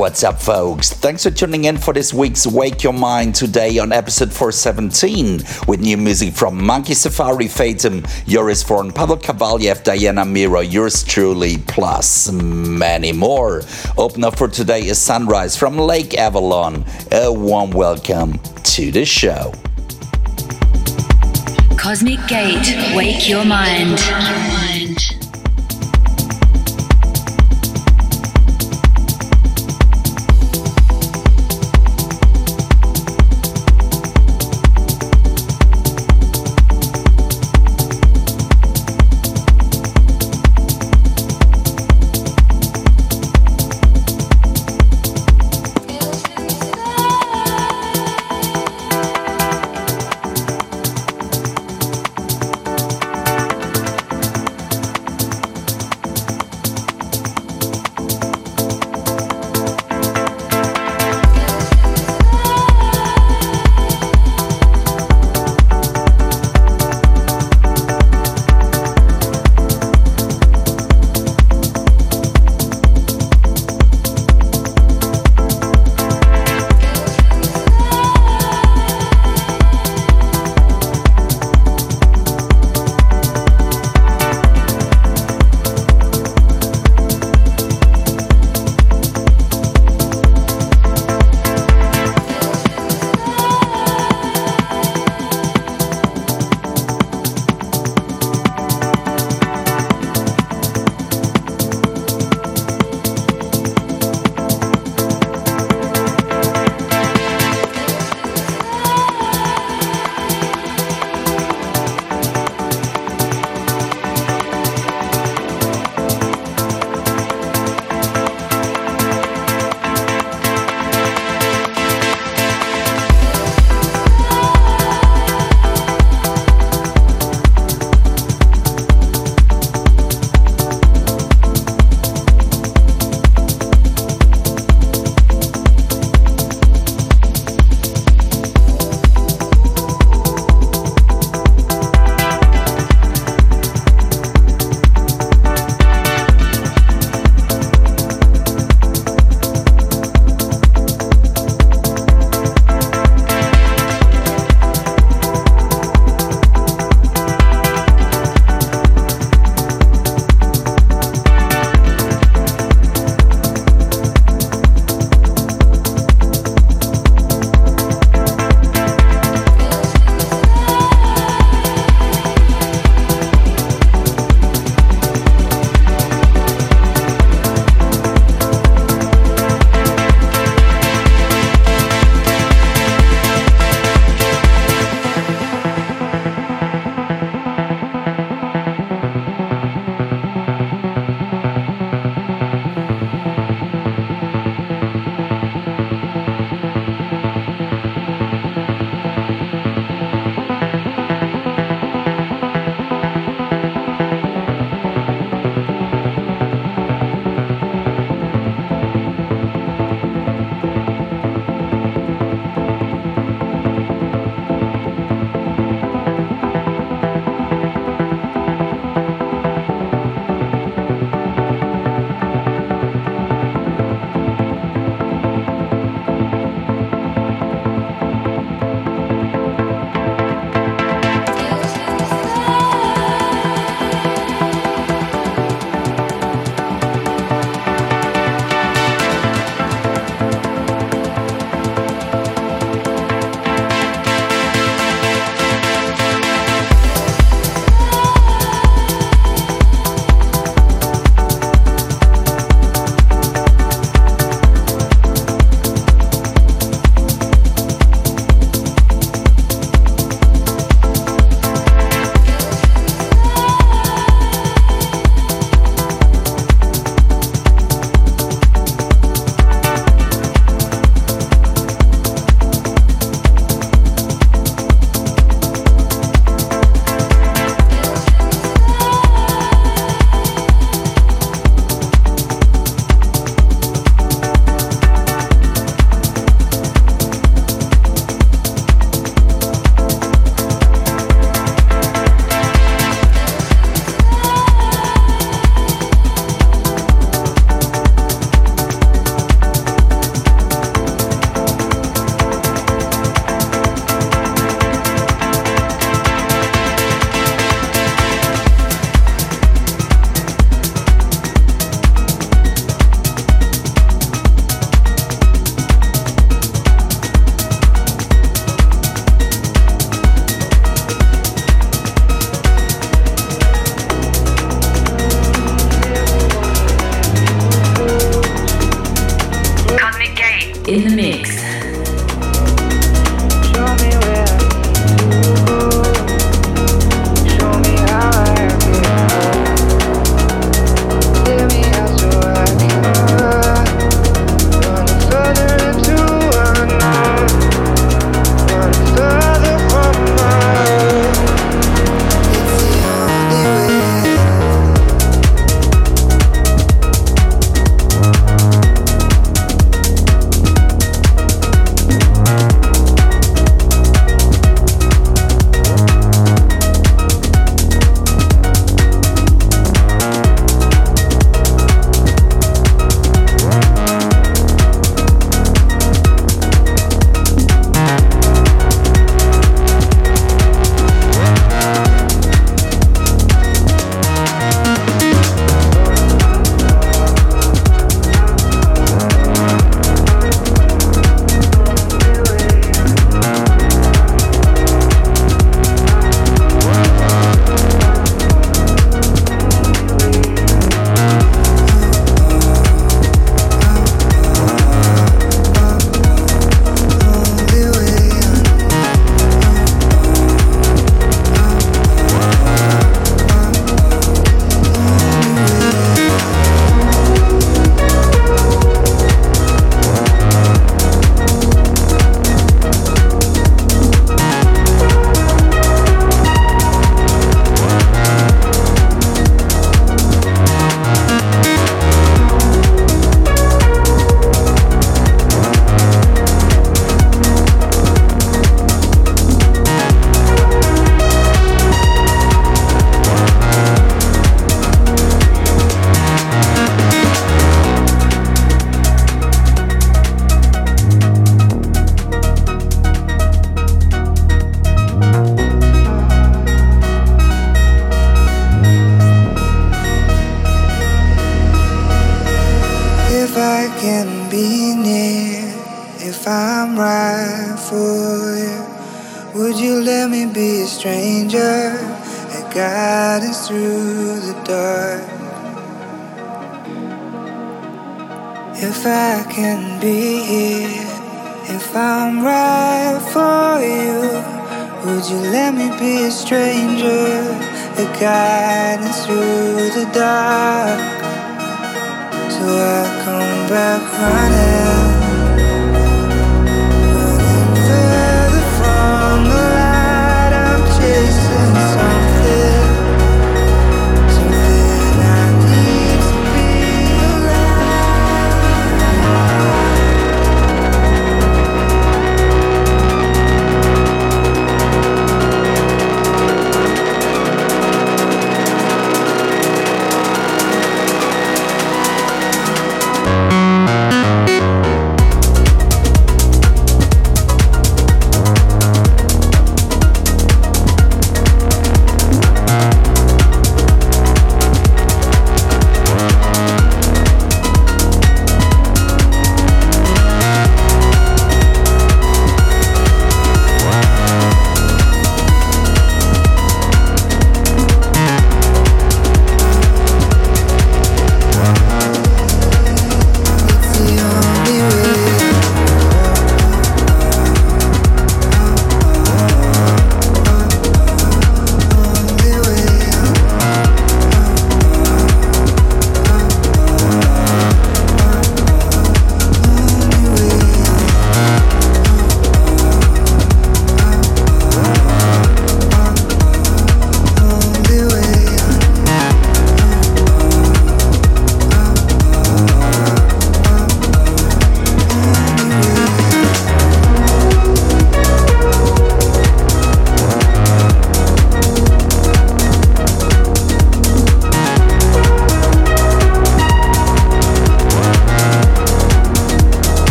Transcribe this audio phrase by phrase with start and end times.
[0.00, 0.94] What's up, folks?
[0.94, 5.80] Thanks for tuning in for this week's Wake Your Mind today on episode 417 with
[5.80, 12.32] new music from Monkey Safari, Fatum, Joris Voorn, Pavel Khvaleev, Diana Miro, yours truly, plus
[12.32, 13.60] many more.
[13.98, 16.82] Opener for today is Sunrise from Lake Avalon.
[17.12, 19.52] A warm welcome to the show.
[21.76, 22.96] Cosmic Gate.
[22.96, 24.00] Wake your mind.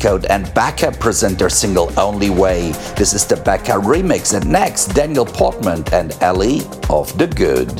[0.00, 2.72] Code and Becca present their single Only Way.
[2.96, 4.34] This is the Becca remix.
[4.34, 7.70] And next, Daniel Portman and Ellie of the Good.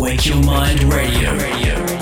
[0.00, 1.32] Wake Your Mind Radio.
[1.36, 1.95] Radio.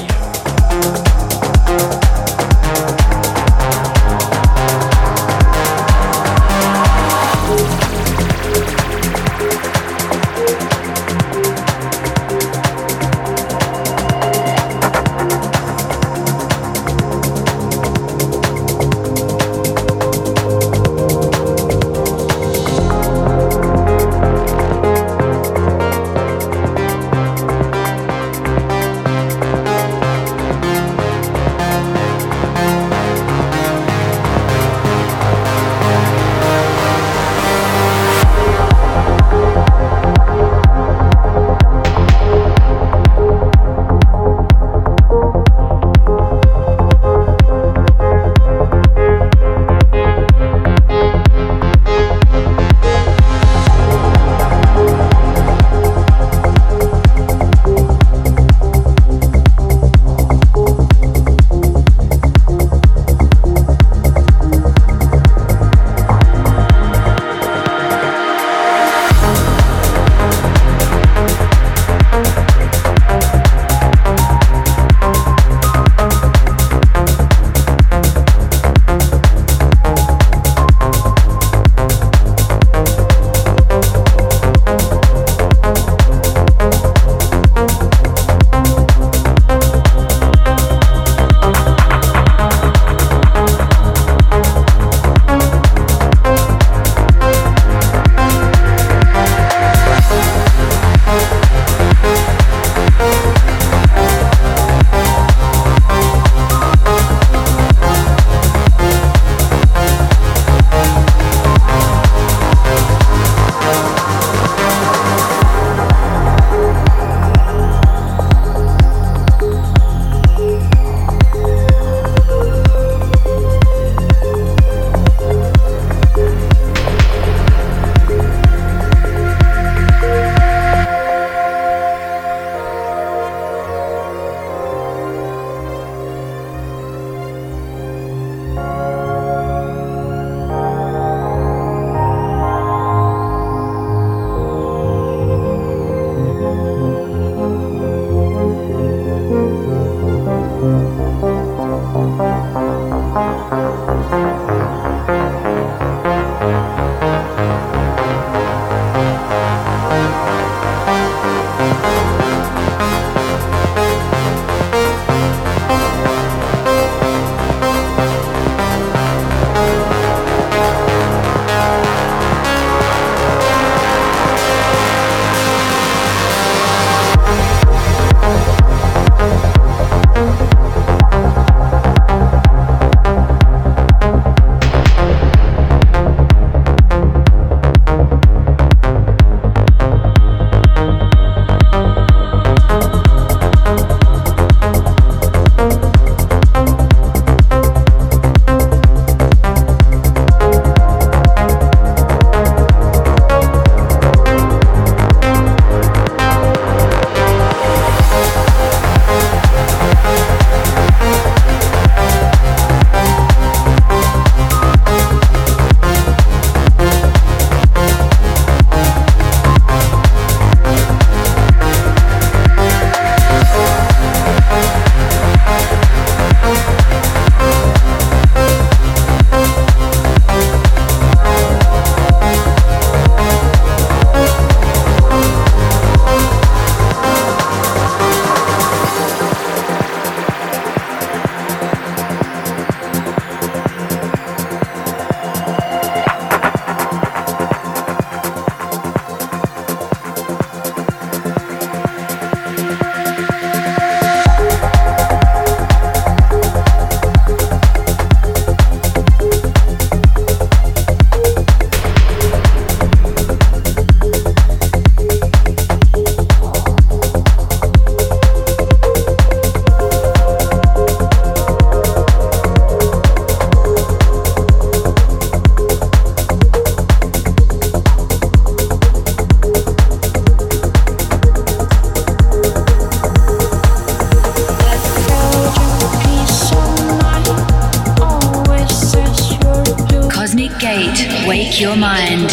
[291.26, 292.30] Wake your mind.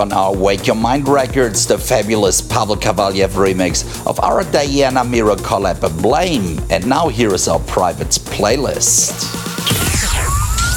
[0.00, 5.36] On our Wake Your Mind records, the fabulous Pavel Khvaleev remix of our Diana Miro
[5.36, 6.58] collab Blame.
[6.70, 9.12] And now here is our private playlist.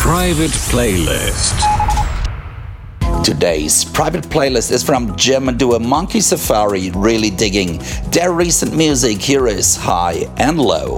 [0.01, 1.55] Private playlist.
[3.23, 7.81] Today's private playlist is from German duo Monkey Safari, really digging
[8.11, 9.21] their recent music.
[9.21, 10.92] Here is High and Low.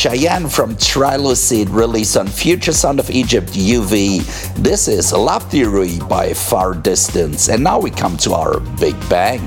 [0.00, 4.54] Cheyenne from Trilucid released on Future Sound of Egypt UV.
[4.54, 7.50] This is Love Theory by Far Distance.
[7.50, 9.46] And now we come to our Big Bang.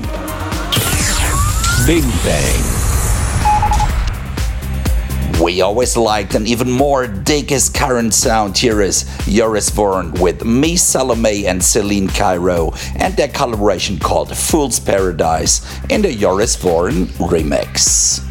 [1.88, 2.64] Big Bang.
[5.42, 8.56] We always liked and even more dig his current sound.
[8.56, 14.78] Here is Joris Voorn with Me, Salome, and Celine Cairo and their collaboration called Fool's
[14.78, 18.23] Paradise in the Joris Voorn remix.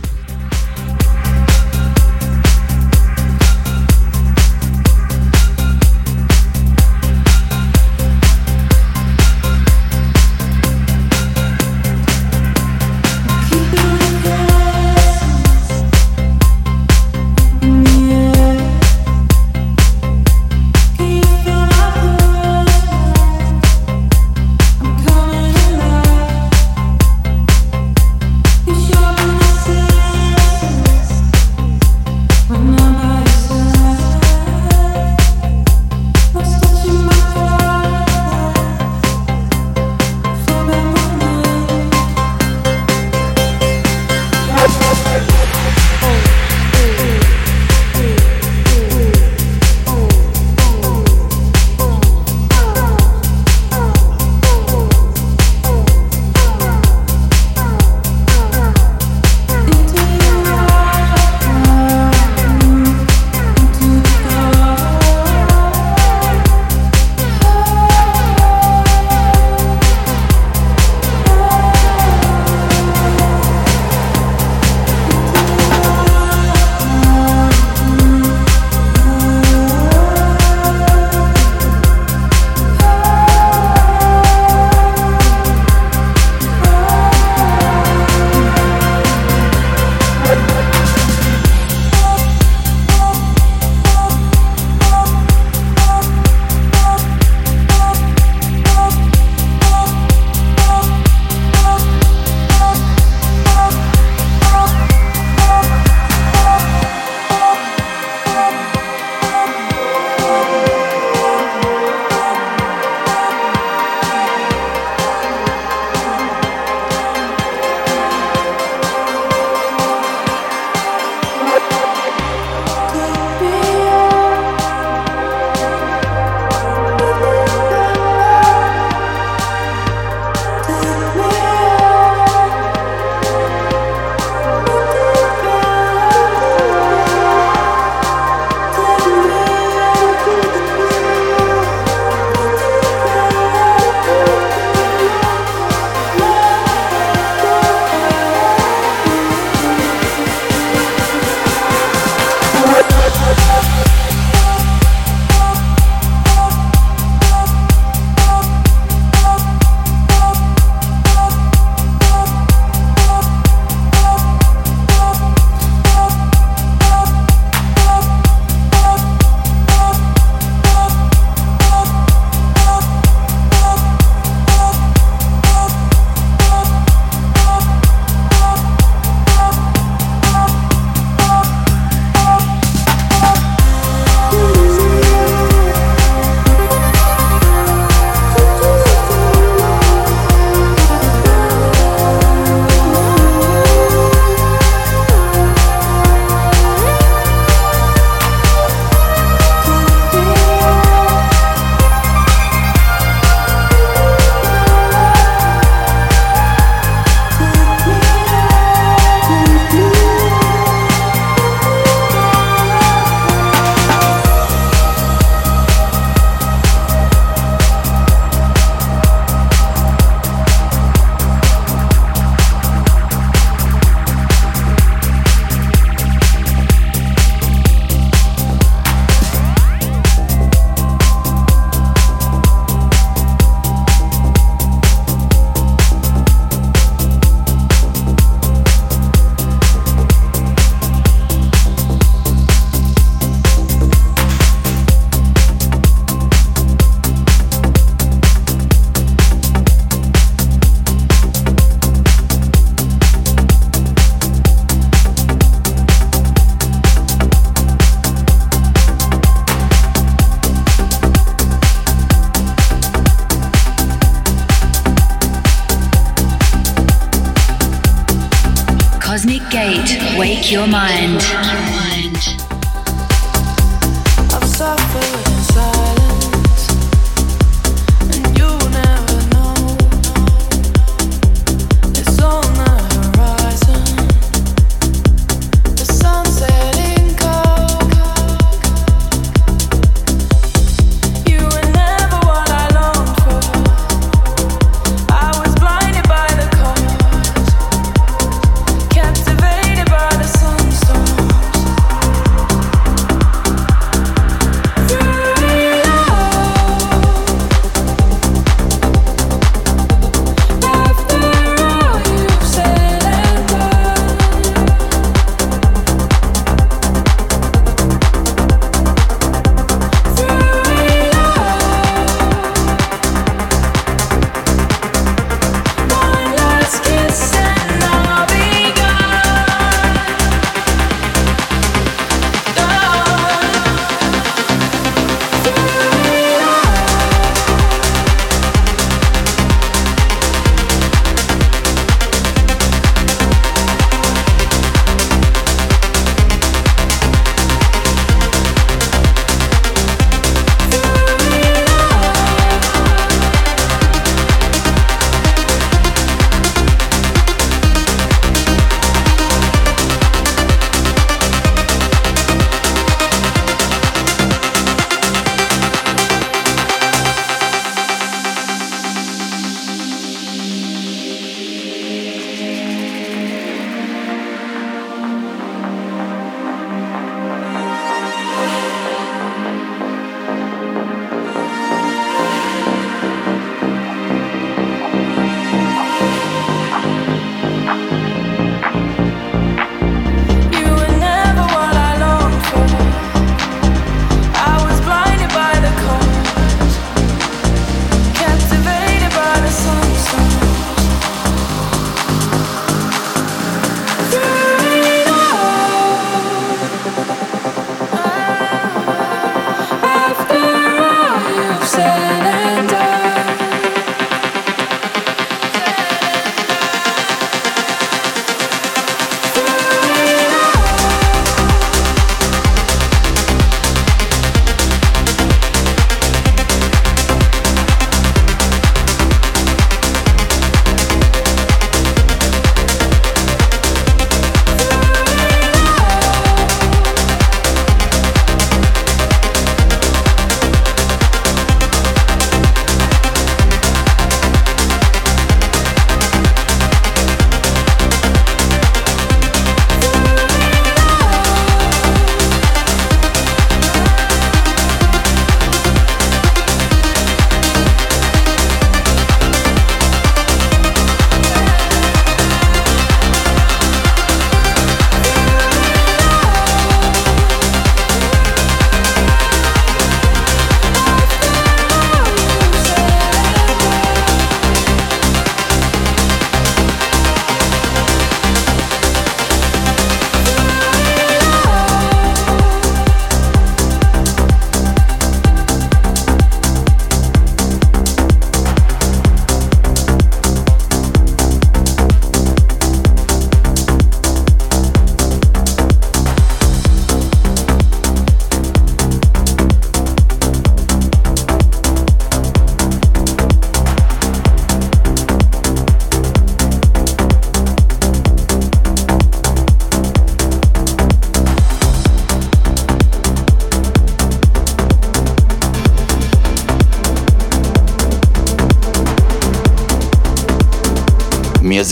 [270.54, 271.53] your mind.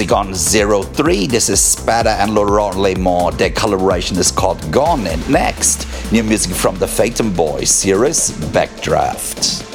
[0.05, 1.27] Gone 03.
[1.27, 3.37] This is Spada and Laurent Lemont.
[3.37, 5.05] Their collaboration is called Gone.
[5.05, 9.67] And next, new music from the Phaeton Boys series, Backdraft.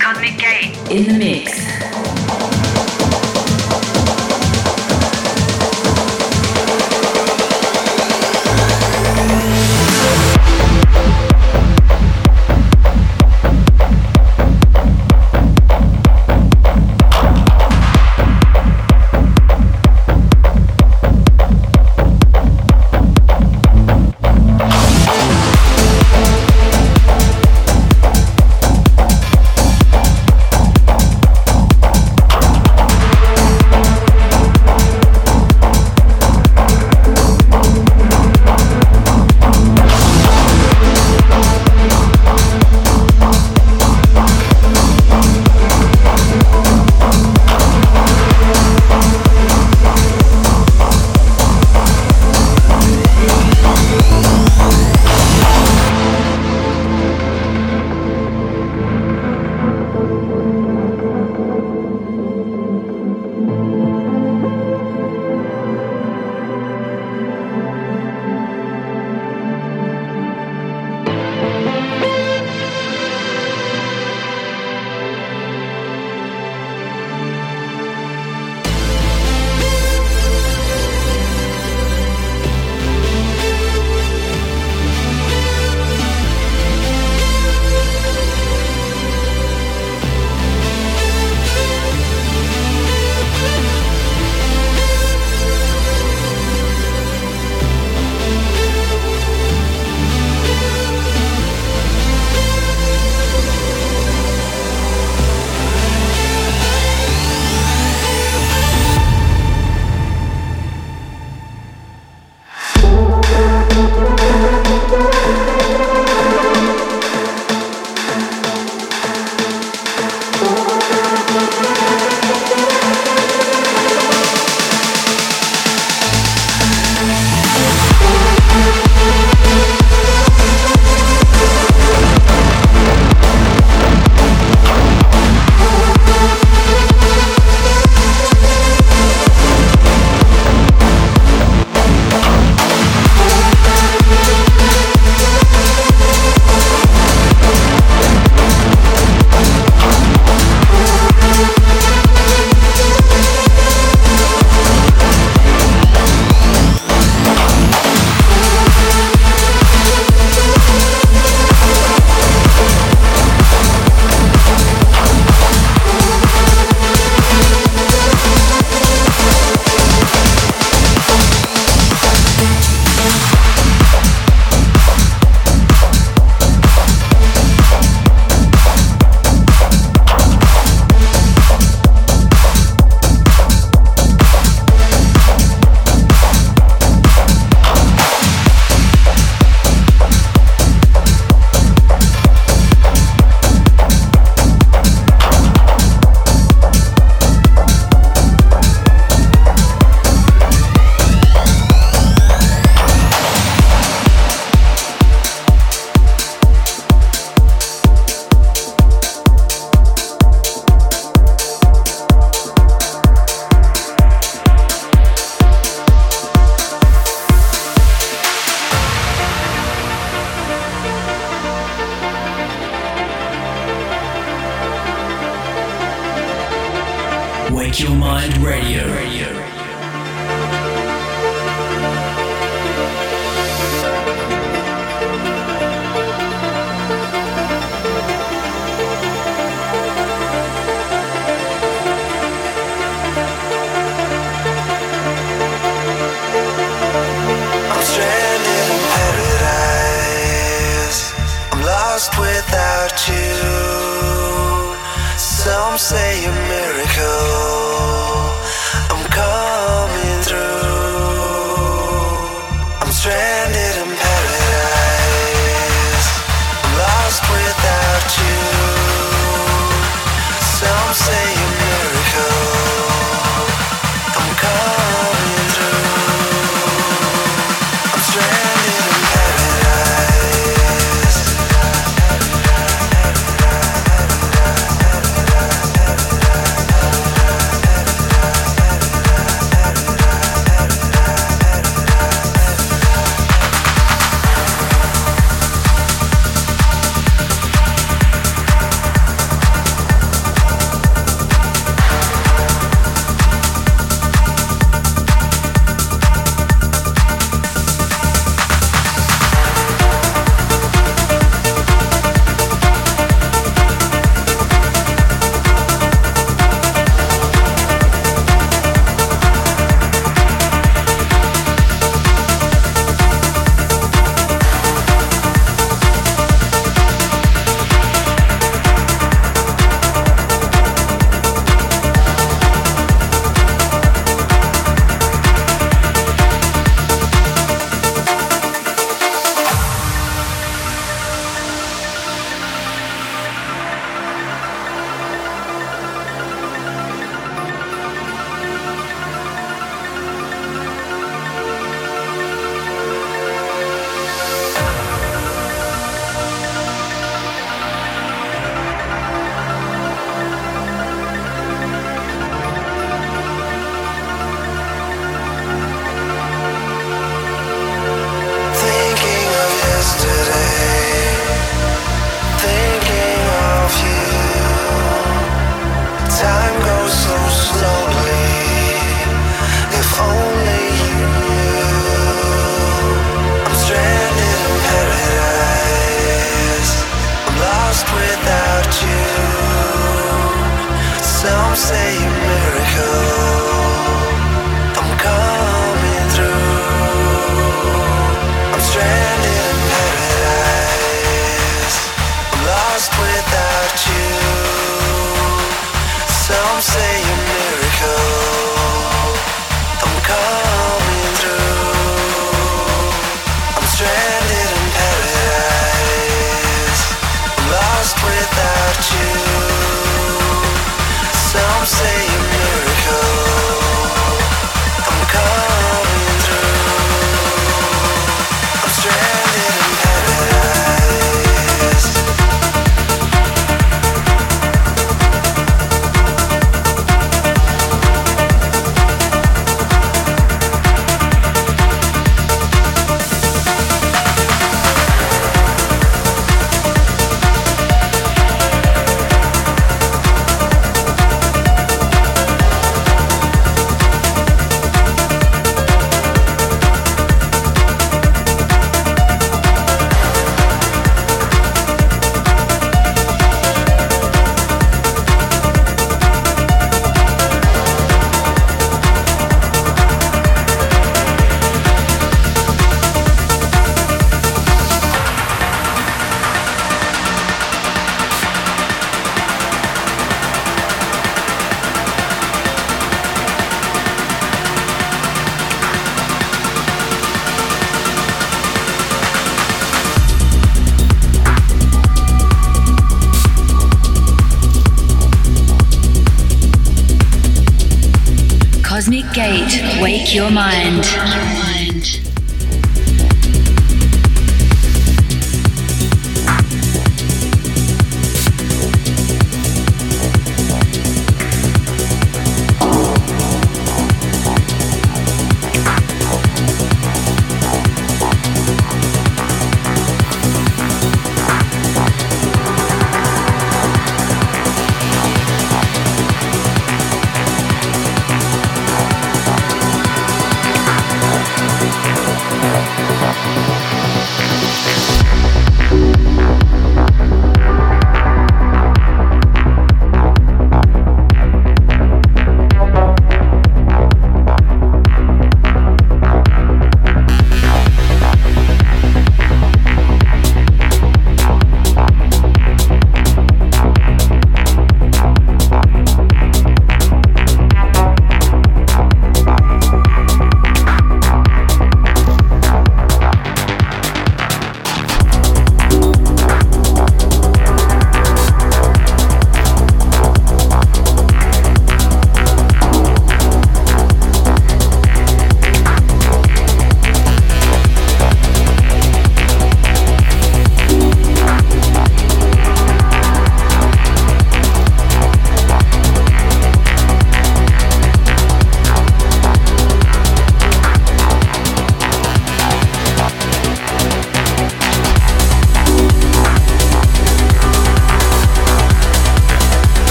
[0.00, 1.63] Cosmic Gate in the mix.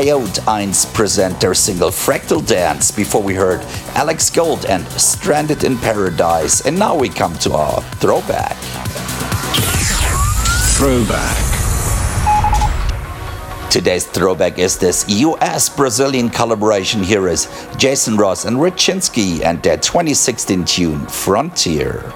[0.00, 3.60] Iode 1 present their single Fractal Dance before we heard
[3.94, 6.64] Alex Gold and Stranded in Paradise.
[6.64, 8.56] And now we come to our throwback.
[10.72, 11.36] Throwback.
[13.70, 17.02] Today's throwback is this US Brazilian collaboration.
[17.02, 17.46] Here is
[17.76, 22.10] Jason Ross and Richinsky and their 2016 tune Frontier.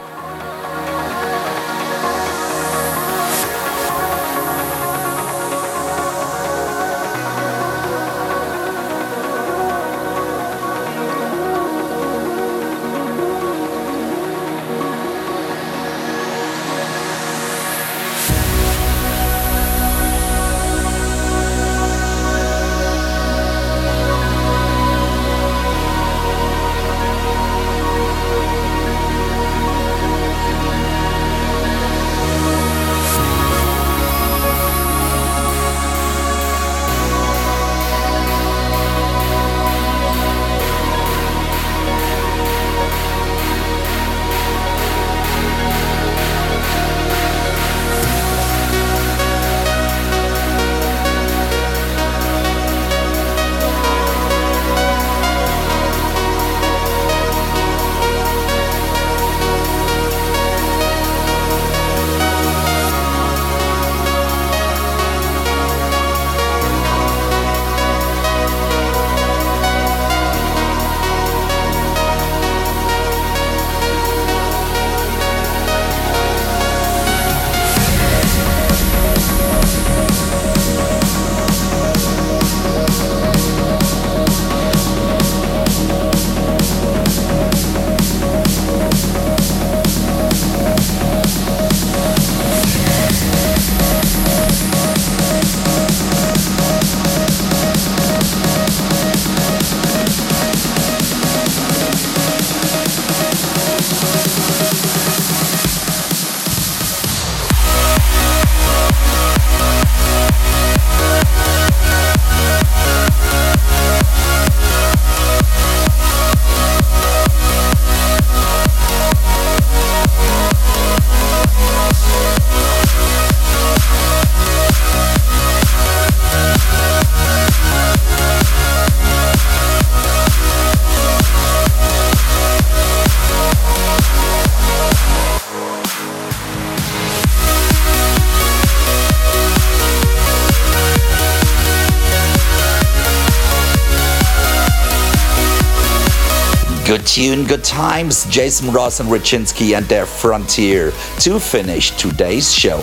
[147.14, 148.26] Tune, good times.
[148.26, 150.90] Jason Ross and Richinsky and their Frontier
[151.20, 152.80] to finish today's show.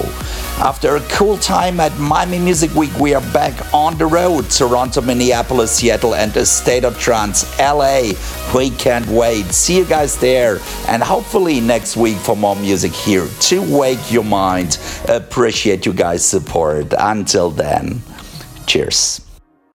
[0.64, 4.50] After a cool time at Miami Music Week, we are back on the road.
[4.50, 8.14] Toronto, Minneapolis, Seattle, and the State of Trance, LA.
[8.56, 9.48] We can't wait.
[9.48, 10.60] See you guys there.
[10.88, 14.80] And hopefully next week for more music here to wake your mind.
[15.10, 16.94] Appreciate you guys' support.
[16.98, 18.02] Until then,
[18.66, 19.20] cheers.